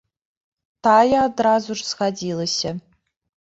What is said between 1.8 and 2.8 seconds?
ж згадзілася.